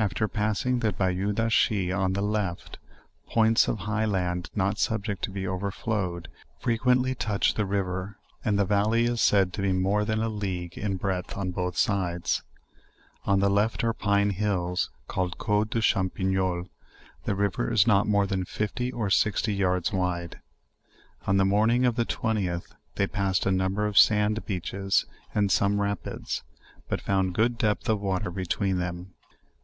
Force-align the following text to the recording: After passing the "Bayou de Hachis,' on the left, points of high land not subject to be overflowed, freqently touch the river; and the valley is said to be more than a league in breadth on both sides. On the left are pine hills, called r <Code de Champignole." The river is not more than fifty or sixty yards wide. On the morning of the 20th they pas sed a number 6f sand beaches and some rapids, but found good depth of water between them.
After 0.00 0.28
passing 0.28 0.78
the 0.78 0.92
"Bayou 0.92 1.32
de 1.32 1.42
Hachis,' 1.46 1.92
on 1.92 2.12
the 2.12 2.22
left, 2.22 2.78
points 3.30 3.66
of 3.66 3.80
high 3.80 4.04
land 4.04 4.48
not 4.54 4.78
subject 4.78 5.22
to 5.24 5.30
be 5.32 5.44
overflowed, 5.44 6.28
freqently 6.62 7.18
touch 7.18 7.54
the 7.54 7.66
river; 7.66 8.16
and 8.44 8.56
the 8.56 8.64
valley 8.64 9.06
is 9.06 9.20
said 9.20 9.52
to 9.54 9.60
be 9.60 9.72
more 9.72 10.04
than 10.04 10.22
a 10.22 10.28
league 10.28 10.78
in 10.78 10.98
breadth 10.98 11.36
on 11.36 11.50
both 11.50 11.76
sides. 11.76 12.44
On 13.24 13.40
the 13.40 13.50
left 13.50 13.82
are 13.82 13.92
pine 13.92 14.30
hills, 14.30 14.88
called 15.08 15.34
r 15.40 15.44
<Code 15.44 15.70
de 15.70 15.80
Champignole." 15.80 16.68
The 17.24 17.34
river 17.34 17.68
is 17.68 17.84
not 17.84 18.06
more 18.06 18.28
than 18.28 18.44
fifty 18.44 18.92
or 18.92 19.10
sixty 19.10 19.52
yards 19.52 19.92
wide. 19.92 20.38
On 21.26 21.38
the 21.38 21.44
morning 21.44 21.84
of 21.84 21.96
the 21.96 22.06
20th 22.06 22.68
they 22.94 23.08
pas 23.08 23.38
sed 23.38 23.52
a 23.52 23.56
number 23.56 23.90
6f 23.90 23.98
sand 23.98 24.46
beaches 24.46 25.06
and 25.34 25.50
some 25.50 25.80
rapids, 25.80 26.44
but 26.88 27.00
found 27.00 27.34
good 27.34 27.58
depth 27.58 27.88
of 27.88 28.00
water 28.00 28.30
between 28.30 28.78
them. 28.78 29.14